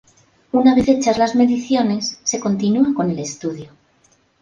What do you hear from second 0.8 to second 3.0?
hechas las mediciones se continua